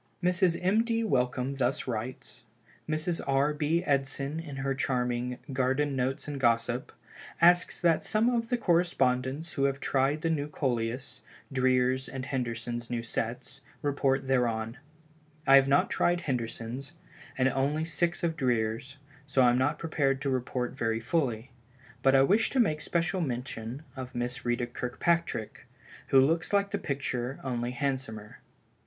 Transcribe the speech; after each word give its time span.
Mrs. 0.23 0.57
M. 0.63 0.83
D. 0.83 1.03
Wellcome 1.03 1.57
thus 1.57 1.85
writes: 1.85 2.41
"Mrs. 2.89 3.21
R. 3.27 3.53
B. 3.53 3.83
Edson 3.83 4.39
in 4.39 4.55
her 4.55 4.73
charming 4.73 5.37
'Garden 5.53 5.95
Notes 5.95 6.27
and 6.27 6.39
Gossip,' 6.39 6.91
asks 7.39 7.79
that 7.81 8.03
some 8.03 8.27
of 8.27 8.49
the 8.49 8.57
correspondents 8.57 9.51
who 9.53 9.65
have 9.65 9.79
tried 9.79 10.21
the 10.23 10.29
new 10.31 10.47
Coleus, 10.47 11.21
Dreer's 11.53 12.09
and 12.09 12.25
Henderson's 12.25 12.89
new 12.89 13.03
sets, 13.03 13.61
report 13.83 14.25
thereon. 14.25 14.79
I 15.45 15.57
have 15.57 15.67
not 15.67 15.91
tried 15.91 16.21
Henderson's, 16.21 16.93
and 17.37 17.47
only 17.49 17.85
six 17.85 18.23
of 18.23 18.35
Dreer's, 18.35 18.95
so 19.27 19.43
I 19.43 19.51
am 19.51 19.57
not 19.59 19.77
prepared 19.77 20.19
to 20.21 20.31
report 20.31 20.71
very 20.73 20.99
fully. 20.99 21.51
But 22.01 22.15
I 22.15 22.23
wish 22.23 22.49
to 22.49 22.59
make 22.59 22.81
special 22.81 23.21
mention 23.21 23.83
of 23.95 24.15
Miss 24.15 24.43
Ritta 24.45 24.65
Kirkpatrick, 24.65 25.67
which 26.09 26.21
looks 26.23 26.51
like 26.51 26.71
the 26.71 26.79
picture 26.79 27.39
only 27.43 27.69
it 27.69 27.73
is 27.73 27.79
handsomer. 27.81 28.39